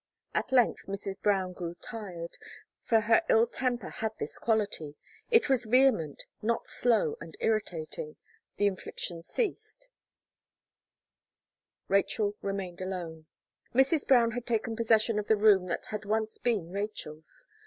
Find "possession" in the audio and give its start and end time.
14.75-15.19